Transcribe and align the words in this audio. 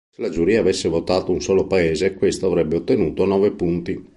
Se 0.15 0.19
la 0.23 0.29
giuria 0.29 0.61
avesse 0.61 0.89
votato 0.89 1.31
un 1.31 1.41
solo 1.41 1.67
paese, 1.67 2.15
questo 2.15 2.47
avrebbe 2.47 2.75
ottenuto 2.75 3.23
nove 3.25 3.51
punti. 3.51 4.03